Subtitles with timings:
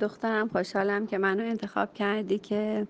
[0.00, 2.86] دخترم خوشحالم که منو انتخاب کردی که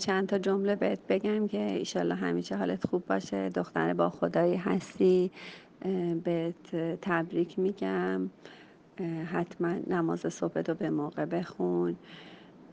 [0.00, 3.48] چند تا جمله بهت بگم که ایشالله همیشه حالت خوب باشه.
[3.48, 5.30] دختر با خدایی هستی.
[6.24, 8.30] بهت تبریک میگم.
[9.32, 11.96] حتما نماز صبح رو به موقع بخون.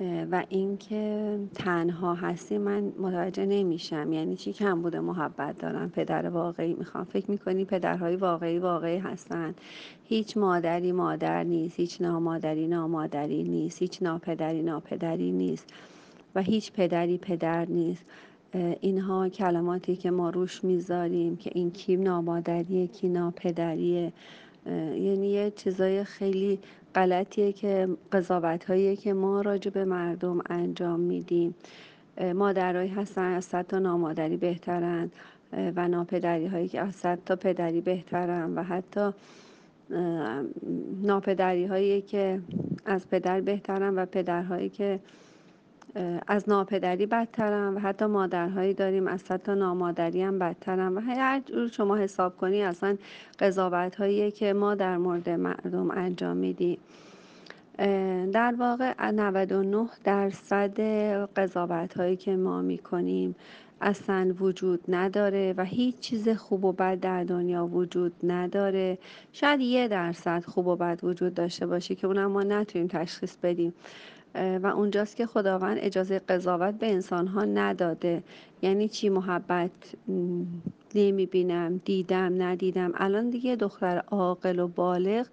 [0.00, 4.12] و اینکه تنها هستی من متوجه نمیشم.
[4.12, 7.04] یعنی چی کم بوده محبت دارم؟ پدر واقعی می‌خوام.
[7.04, 9.54] فکر می‌کنی پدرهای واقعی واقعی هستن.
[10.04, 11.80] هیچ مادری مادر نیست.
[11.80, 13.82] هیچ نامادری نامادری نیست.
[13.82, 15.66] هیچ ناپدری ناپدری نیست.
[16.34, 18.04] و هیچ پدری پدر نیست.
[18.80, 24.12] اینها کلماتی که ما روش می‌ذاریم که این کی نامادریه کی ناپدریه.
[24.66, 26.58] یعنی یه چیزای خیلی
[26.94, 31.54] غلطیه که قضاوت هایی که ما راجع به مردم انجام میدیم.
[32.18, 35.10] اه، مادرایی هستن از صد تا نامادری بهترن
[35.76, 39.10] و ناپدری هایی که از صد تا پدری بهترن و حتی
[41.02, 42.40] ناپدری هایی که
[42.84, 45.00] از پدر بهترن و پدرهایی که
[46.26, 51.68] از ناپدری بدترن و حتی مادرهایی داریم از تا نامادری هم بدترن و هر جور
[51.68, 52.96] شما حساب کنی اصلا
[53.38, 56.78] قضاوت هایی که ما در مورد مردم انجام میدیم.
[58.32, 60.80] در واقع 99 درصد
[61.36, 63.34] قضاوت هایی که ما می‌کنیم
[63.80, 68.98] اصلا وجود نداره و هیچ چیز خوب و بد در دنیا وجود نداره.
[69.32, 73.74] شاید یه درصد خوب و بد وجود داشته باشه که اونم ما نتونیم تشخیص بدیم.
[74.34, 78.22] و اونجاست که خداوند اجازه قضاوت به انسان ها نداده.
[78.62, 79.70] یعنی چی؟ محبت
[80.94, 82.92] نمی‌بینم دیدم ندیدم.
[82.94, 85.26] الان دیگه دختر عاقل و بالغ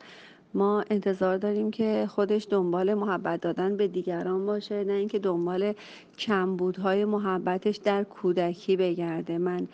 [0.53, 5.73] ما انتظار داریم که خودش دنبال محبت دادن به دیگران باشه نه اینکه دنبال
[6.17, 9.38] کمبودهای محبتش در کودکی بگرده.
[9.38, 9.67] من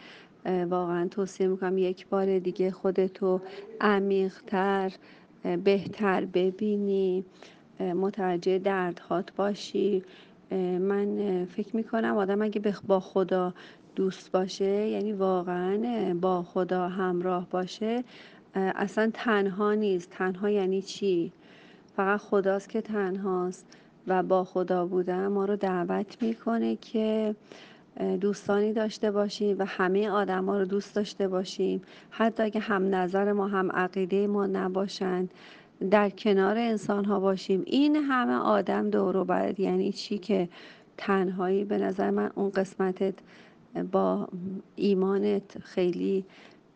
[0.69, 3.41] واقعا توصیه می‌کنم یک بار دیگه خودتو
[3.81, 4.91] عمیقتر
[5.63, 7.25] بهتر ببینی.
[7.79, 10.03] متوجه دردهات باشی.
[10.79, 13.53] من فکر می‌کنم آدم اگه با خدا
[13.95, 18.03] دوست باشه یعنی واقعا با خدا همراه باشه
[18.55, 20.09] اصلا تنها نیست.
[20.09, 21.31] تنها یعنی چی؟
[21.95, 23.65] فقط خداست که تنهاست
[24.07, 27.35] و با خدا بودن ما رو دعوت می‌کنه که
[28.21, 31.81] دوستانی داشته باشیم و همه آدما رو دوست داشته باشیم.
[32.09, 35.31] حتی اگه هم نظر ما هم عقیده ما نباشند.
[35.91, 37.63] در کنار انسان ها باشیم.
[37.65, 40.49] این همه آدم دور و برت یعنی چی که
[40.97, 43.13] تنهایی؟ به نظر من اون قسمتت
[43.91, 44.27] با
[44.75, 46.25] ایمانت خیلی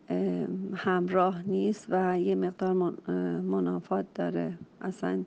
[0.08, 2.72] اه، همراه نیست و یه مقدار
[3.40, 4.58] منافات داره.
[4.80, 5.24] اصلا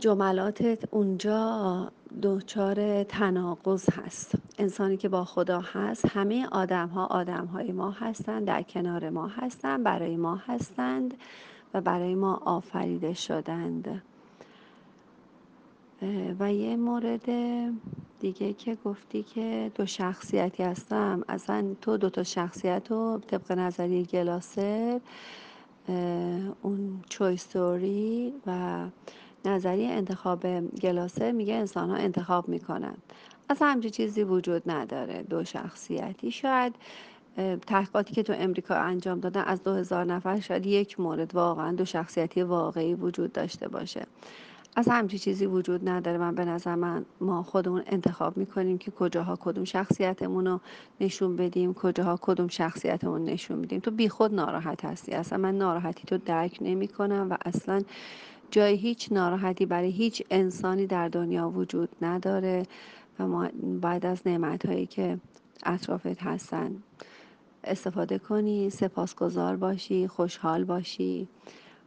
[0.00, 4.34] جملاتت اونجا دچار تناقض هست.
[4.58, 9.26] انسانی که با خدا هست همه آدم ها آدم های ما هستند در کنار ما
[9.26, 11.14] هستند برای ما هستند
[11.74, 14.02] و برای ما آفریده شدند.
[16.38, 17.30] و یه مورد
[18.20, 21.24] دیگه که گفتی که دو شخصیتی هستم.
[21.28, 25.00] اصلا تو دو تا شخصیت رو طبق نظریه گلاسر
[26.62, 28.80] اون چوی استوری و
[29.44, 32.96] نظریه انتخاب گلاسر میگه انسان ها انتخاب می‌کنن.
[33.50, 36.30] اصلا همچی چیزی وجود نداره دو شخصیتی.
[36.30, 36.74] شاید
[37.66, 41.84] تحقیقاتی که تو امریکا انجام دادن از دو هزار نفر شاید یک مورد واقعا دو
[41.84, 44.06] شخصیتی واقعی وجود داشته باشه.
[44.76, 46.18] از همچی چیزی وجود نداره.
[46.18, 50.60] من به نظر من ما خودمون انتخاب می‌کنیم که کجاها کدوم شخصیتمون رو
[51.00, 53.80] نشون بدیم کجاها کدوم شخصیتمون نشون میدیم.
[53.80, 55.12] تو بیخود ناراحت هستی.
[55.12, 57.82] اصلا من ناراحتی تو درک نمی‌کنم و اصلا
[58.50, 62.62] جای هیچ ناراحتی برای هیچ انسانی در دنیا وجود نداره.
[63.18, 63.48] و ما
[63.82, 65.18] باید از نعمت هایی که
[65.66, 66.76] اطرافت هستن
[67.64, 71.28] استفاده کنی سپاسگزار باشی خوشحال باشی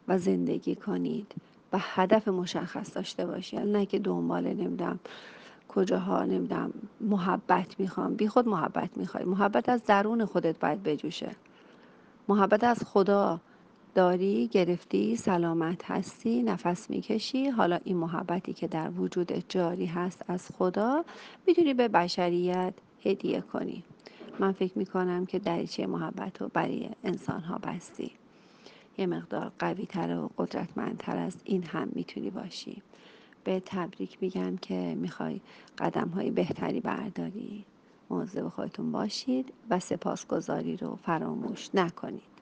[0.08, 1.36] و زندگی کنید
[1.74, 3.58] و هدف مشخص داشته باشی.
[3.58, 5.00] نه که دنبال نمیدم
[5.68, 8.14] کجاها نمیدم محبت می‌خوام.
[8.16, 9.24] بی خود محبت می‌خوای.
[9.24, 11.32] محبت از درون خودت باید بجوشه.
[12.28, 13.40] محبت از خدا
[13.98, 17.50] داری گرفتی سلامت هستی نفس می‌کشی.
[17.50, 21.06] حالا این محبتی که در وجودت جاری هست از خدا
[21.48, 22.74] می‌تونی به بشریت
[23.06, 23.84] هدیه کنی.
[24.40, 28.12] من فکر می‌کنم که دریچه محبت رو برای انسان ها بستی.
[28.98, 32.82] یه مقدار قوی تر و قدرتمندتر از این هم می‌تونی باشی.
[33.44, 35.42] به تبریک میگم که می‌خوای
[35.78, 37.66] قدم های بهتری برداری.
[38.10, 42.28] مواظب خودتون باشید و سپاسگزاری رو فراموش نکنید.